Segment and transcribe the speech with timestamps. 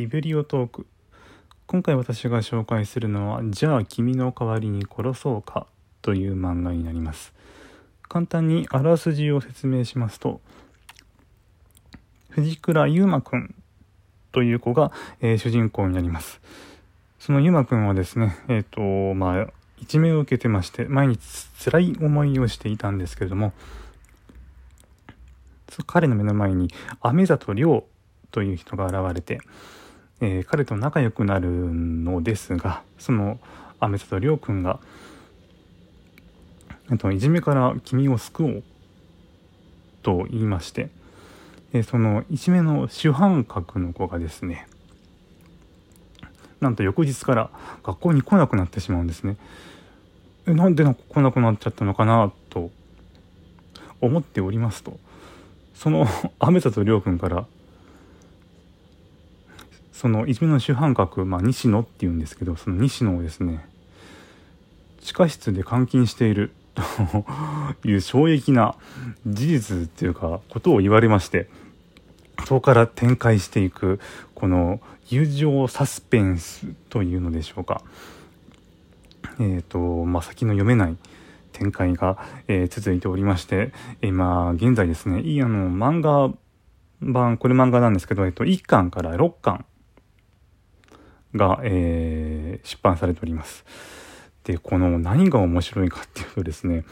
[0.00, 0.86] ビブリオトーク。
[1.66, 5.66] 今回私が紹介するのは「じゃあ君の代わりに殺そうか」
[6.00, 7.34] という漫画になります。
[8.08, 10.40] 簡単にあらすじを説明しますと
[12.30, 13.54] 藤倉優馬くん
[14.32, 14.90] という子が、
[15.20, 16.40] えー、主人公になります。
[17.18, 21.20] その優馬くんはですねえっ、ー、とまあ一命を受けてまして毎日
[21.62, 23.52] 辛い思いをしていたんですけれども
[25.86, 26.70] 彼の目の前に
[27.02, 27.84] 雨里亮
[28.30, 29.40] という人が現れて、
[30.20, 33.38] えー、彼と仲良くなるのですがその
[33.78, 34.78] 雨里亮君が、
[36.90, 38.62] えっと、いじめから君を救おう
[40.02, 40.90] と言いまして、
[41.72, 44.66] えー、そのいじめの主犯格の子がですね
[46.60, 47.50] なんと翌日から
[47.82, 49.38] 学校に来なくなってしまうんですね。
[50.46, 52.70] えなんで来なくなっちゃったのかなと
[54.00, 54.98] 思っておりますと
[55.74, 56.06] その
[56.38, 57.46] 雨里亮君から
[60.00, 63.68] そのいじめの主犯格、まあ、西野っていうんですけどその西野をですね
[65.02, 66.82] 地下室で監禁していると
[67.86, 68.76] いう衝撃な
[69.26, 71.50] 事実っていうかことを言われまして
[72.46, 74.00] そこから展開していく
[74.34, 77.82] この友情サスペンスというのでしょうか。
[79.38, 80.96] えっ、ー、とまあ先の読めない
[81.52, 82.16] 展開が、
[82.48, 86.34] えー、続いておりまして今現在ですねいいあの漫画
[87.02, 89.66] 版これ漫画なんですけど、えっと、1巻から6巻
[91.34, 93.64] が、えー、出版されております。
[94.44, 96.84] で、この何が面白いかっていうとですね、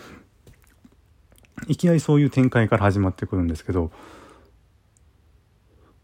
[1.67, 3.91] いきなりそういう展開から始まってくるんですけど、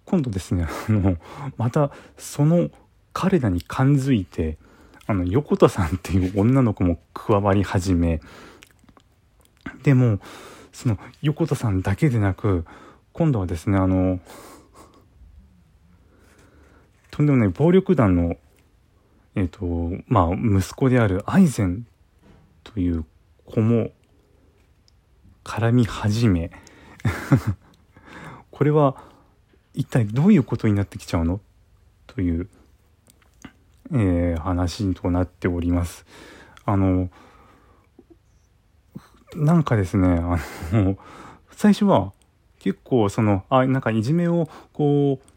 [0.05, 1.16] 今度ですね、あの、
[1.56, 2.70] またその
[3.12, 4.58] 彼らに感づいて、
[5.06, 8.20] あの、横田さんっていう女の子も加わり始め、
[9.82, 10.18] でも、
[10.72, 12.64] その横田さんだけでなく、
[13.12, 14.18] 今度はですね、あの、
[17.14, 18.36] とんでもない暴力団の、
[19.36, 21.86] えっ、ー、と、まあ、息子であるアイゼン
[22.64, 23.04] という
[23.44, 23.92] 子も
[25.44, 26.50] 絡み始め
[28.50, 28.96] これは
[29.74, 31.40] 一体どういうことになってきちゃうの？
[32.08, 32.48] という、
[33.92, 36.06] えー、話となっております。
[36.64, 37.10] あの、
[39.36, 40.40] なんかですね、あ
[40.72, 40.98] の、
[41.52, 42.12] 最初は
[42.58, 45.33] 結構その、あ、なんかいじめをこう、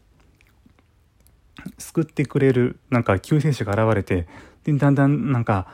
[1.78, 4.26] 救ってくれるなんか救世主が現れて
[4.64, 5.66] でだんだんなんか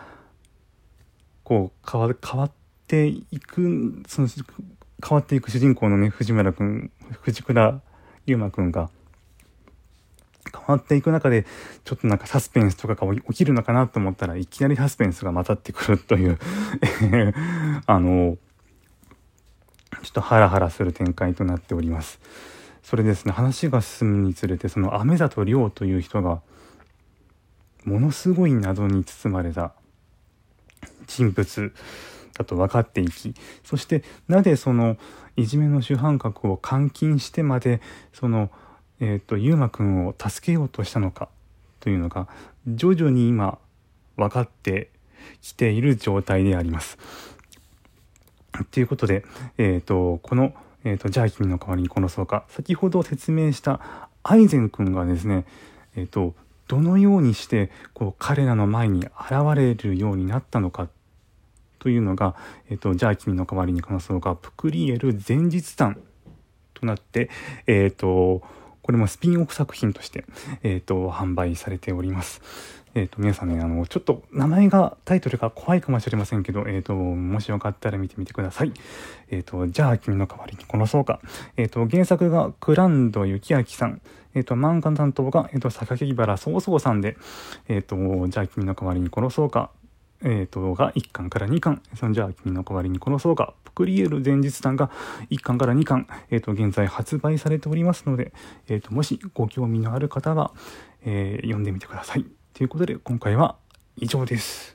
[1.42, 2.52] こう変わ変わっ
[2.86, 6.90] ていくその変わっていく主人公のね藤村君
[7.22, 7.80] 藤倉
[8.26, 8.90] 優馬君が
[10.52, 11.44] 変わっていく中で
[11.84, 16.38] ちょっとなんかサスペンスとかが起きるのかなと思ったらいきなりサスペンスが混ざってくるという
[17.86, 18.38] あの
[20.02, 22.20] ちょっとハラハラする展開となっております。
[22.84, 26.42] それですね話が進むにつれてその雨里亮という人が
[27.84, 29.72] ものすごい謎に包まれた
[31.06, 31.72] 人物
[32.36, 33.34] だと分かっていき
[33.64, 34.98] そしてなぜその
[35.36, 37.80] いじめの主犯格を監禁してまで
[38.12, 38.50] その、
[39.00, 41.30] えーと、優馬くんを助けようとしたのか
[41.80, 42.28] というのが
[42.66, 43.58] 徐々に今
[44.16, 44.90] 分かって
[45.40, 46.98] きている状態であります。
[48.70, 49.24] ということで、
[49.58, 53.80] えーとこのえーと、じゃあ君の代わりに殺そうか先ほど説明した
[54.22, 55.44] アイゼン君がですね、
[55.96, 56.34] えーと、
[56.68, 59.10] どのようにしてこう彼らの前に現
[59.54, 60.88] れるようになったのか
[61.78, 62.34] というのが、
[62.70, 66.00] えーと、じゃあ君の代わりに殺そうかプクリエル前日談
[66.72, 67.30] となって、
[67.66, 68.42] えー、と
[68.82, 70.24] これもスピンオフ作品として、
[70.62, 72.42] えー、と販売されております。
[72.94, 78.72] えっ、ー、と、皆さんね、あの、ちょっと名前が、タイトルが怖いかもしれませんけど、えっ、ー、と、もしよかったら見てみてください。
[79.30, 81.20] えっ、ー、と、じゃあ君の代わりに殺そうか。
[81.56, 84.00] えっ、と、原作がクランド幸明さん。
[84.34, 87.16] えっ、と、漫画担当が、えっ、と、榊原曹操さんで、
[87.68, 87.96] えっ、と、
[88.28, 89.70] じゃあ君の代わりに殺そうか。
[90.22, 91.82] えっ、と、が1巻から2巻。
[91.96, 93.54] そのじゃあ君の代わりに殺そうか。
[93.64, 94.90] プクリエル前日談が
[95.30, 96.06] 1巻から2巻。
[96.30, 98.32] えっ、と、現在発売されておりますので、
[98.68, 100.52] えっ、と、もしご興味のある方は、
[101.04, 102.43] え読んでみてください。
[102.54, 103.56] ということで今回は
[103.96, 104.73] 以上です。